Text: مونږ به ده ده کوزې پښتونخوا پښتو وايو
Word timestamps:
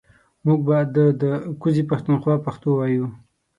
مونږ 0.43 0.59
به 0.67 0.77
ده 0.93 1.05
ده 1.21 1.31
کوزې 1.61 1.83
پښتونخوا 1.91 2.35
پښتو 2.45 2.69
وايو 2.75 3.05